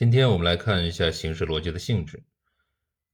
[0.00, 2.24] 今天我们来看一下形式逻辑的性质。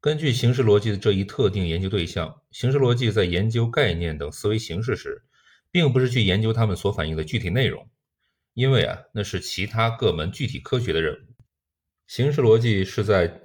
[0.00, 5.24] 根据形式逻辑的这一特定研究对象，形式逻辑在研究概念等思维形式时，
[5.72, 7.90] 并不是去研究它们所反映的具体内容，
[8.54, 11.34] 因为啊，那是其他各门具体科学的任务。
[12.06, 13.40] 形式逻辑是在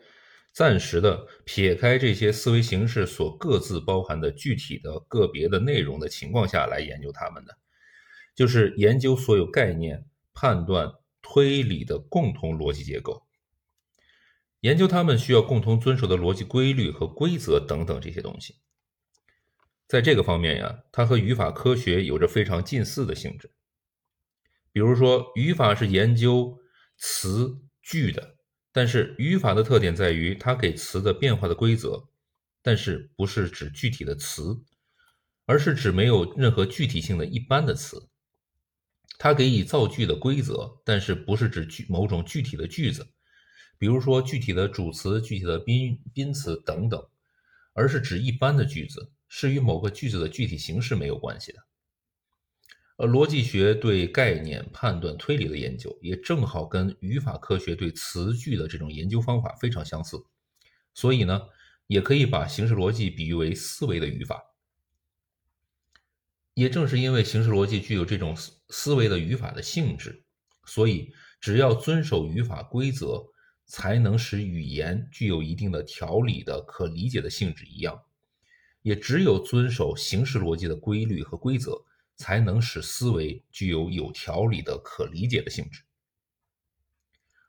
[0.54, 7.58] 暂时的撇开这些思维形式所各自包含的具体的个别的内容的情况下来研究它们的，
[8.36, 13.26] 就是研究所有概念、判断、推理的共同逻辑结构。
[14.62, 18.56] 研究它们需要共同遵守的逻辑规律和规则等等这些东西，
[19.88, 23.52] 在这个方面呀，它和语法科学有着非常近似的性质。
[24.72, 26.60] 比如说，语法是研究
[26.98, 28.38] 词句的，
[28.72, 32.08] 但是语法的特点在于它给词的变化的规则，
[32.62, 34.64] 但是不是指具体的词，
[35.46, 38.10] 而是指没有任何具体性的一般的词。
[39.18, 43.08] 它给以造句的规则，但是不是指具某种具体的句子。
[43.82, 47.04] 比如说具体的主词、具体的宾宾词等等，
[47.74, 51.64] 而是指一般的句子，是与某个句子的具体形式没有关系的。
[52.98, 60.24] 而逻辑学对概念、判断、推理的研究，也正好跟语法科学对词句的这种研究方法非常相似，
[60.94, 61.42] 所以呢，
[61.88, 64.44] 也可以把形式逻辑比喻为思维的语法。
[66.54, 70.24] 也正是因为形式逻辑具有这种思思维的语法的性质，
[70.68, 73.26] 所以只要遵守语法规则。
[73.72, 78.02] 才能使语言具有一定的条理的可理解的性质一样，
[78.82, 81.82] 也只有遵守形式逻辑的规律和规则，
[82.18, 85.84] 才能使思维具有有条理的可理解的性质。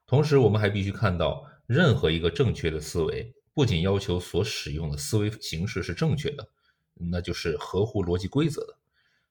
[0.06, 6.48] 同时，我们还必须看到，任何一个正确的思维，不仅要求所使用的思维形式是正确的，
[6.94, 8.78] 那就是合乎逻辑规则的，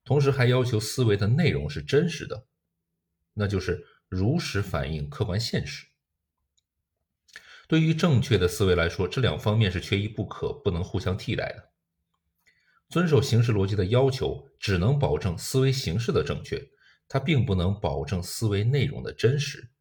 [0.04, 2.46] 同时还要求思维的内容是真实的，
[3.34, 5.88] 那就是如实反映客观现实。
[7.72, 11.70] 对于正确的思维来说，这两方面是缺一不可，不能互相替代的。
[12.90, 16.62] 遵守形式逻辑的要求，只能保证思维形式的正确，
[17.08, 19.72] 它并不能保证思维内容的真实，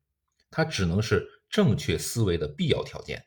[0.53, 3.25] 它只能是正确思维的必要条件。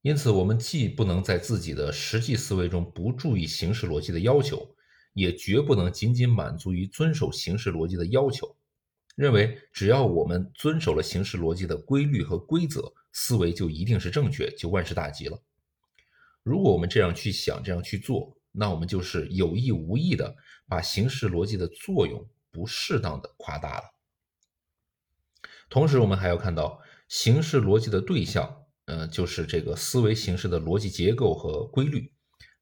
[0.00, 4.74] 因此，我们既不能在自己的实际思维中不注意形式逻辑的要求，
[5.12, 8.56] 也绝不能仅仅满足于遵守形式逻辑的要求。
[9.14, 15.42] 认为只要我们遵守了形式逻辑的规律和规则，思维就一定是正确，就万事大吉了。
[16.42, 20.34] 如果我们这样去想，这样去做，那我们就是有意无意的
[20.66, 23.84] 把形式逻辑的作用不适当的夸大了。
[25.68, 32.12] 同时，我们还要看到形式逻辑的对象，嗯，就是这个思维形式的逻辑结构和规律，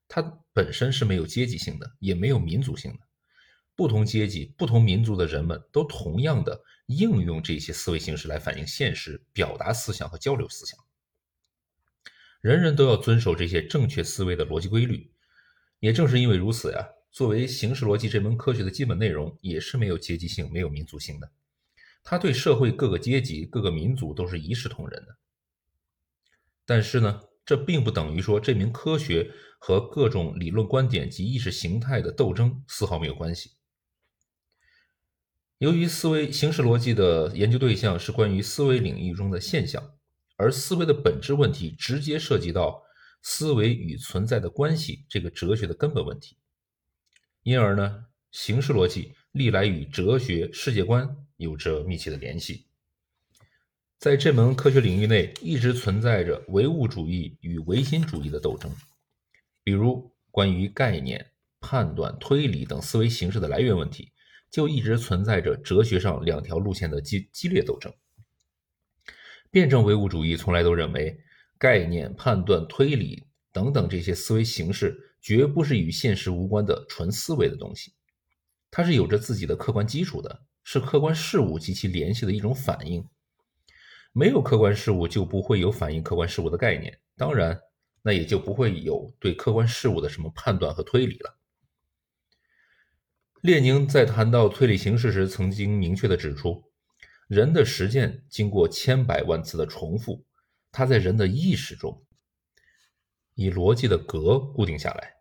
[0.09, 0.21] 它
[0.53, 2.99] 本身是没有阶级性的，也没有民族性的。
[3.81, 10.79] 不同阶级、不同民族的人们都同样的应用这些思维形式来反映现实、表达思想和交流思想。
[12.43, 15.11] 人人都要遵守这些正确思维的逻辑规律。
[15.79, 21.31] 也正是因为如此呀，作为形式逻辑这门科学的基本内容，也是没有阶级性、没有民族性的。
[22.05, 25.17] 它对社会各个阶级、各个民族都是一视同仁的。
[26.67, 33.53] 但是呢，这并不等于说这名科学和各种理论观点及意识形态的斗争丝毫没有关系。
[35.61, 39.93] 由于思维形式逻辑的研究对象是关于思维领域中的现象，
[40.37, 42.83] 而思维的本质问题直接涉及到
[43.21, 46.39] 思维与存在的关系这个哲学的根本问题，
[47.43, 52.65] 因而呢，形式逻辑历来与哲学世界观有着密切的联系。
[53.99, 58.75] 在这门科学领域内，一直存在着唯物主义与唯心主义的斗争，
[59.63, 64.11] 比如关于概念、判断、推理等思维形式的来源问题。
[64.51, 67.93] 就一直存在着哲学上两条路线的激激烈斗争。
[69.51, 71.21] 辩证唯物主义从来都认为，
[71.59, 77.93] 概念、判断、推理等等这些思维形式绝不是与现实无关的纯思维的东西，
[78.71, 83.07] 它是有着自己的客观基础的，是客观事物及其联系的一种反应。
[84.13, 87.61] 没有客观事物，就不会有反映客观事物的概念，当然，
[88.03, 91.40] 那也就不会有对客观事物的什么判断和推理了。
[93.43, 96.63] 列宁在谈到推理形式时，曾经明确地指出，
[97.27, 100.27] 人的实践经过千百万次的重复，
[100.71, 102.05] 它在人的意识中
[103.35, 105.15] 以逻辑的格固定下来。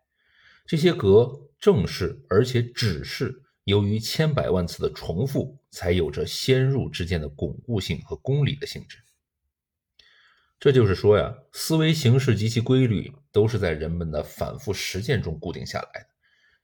[0.66, 8.98] 这些格正是而且只是由于千百万次的重复，才有着先入之见的巩固性和公理的性质。
[10.58, 16.09] 这就是说呀，思维形式及其规律都是在人们的反复实践中固定下来的。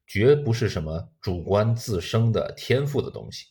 [0.06, 3.46] 绝不是什么主观自生的天赋的东西。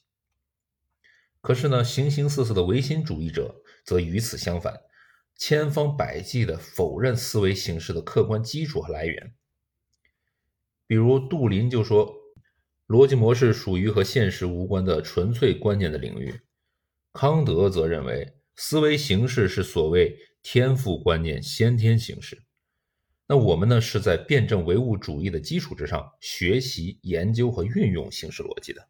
[1.42, 4.74] 可是呢，形形色色的唯心主义者则与此相反，
[5.36, 9.36] 千方百计地否认思维形式的客观基础和来源。
[10.88, 12.16] 比如杜林就说，
[12.88, 16.31] 逻辑模式属于和现实无关的纯粹观念的领域；
[17.12, 22.44] 康德则认为，思维形式是所谓天赋观念、先天形式。
[23.27, 28.88] 那我们呢，是在辩证唯物主义的基础之上学习、研究和运用形式逻辑的。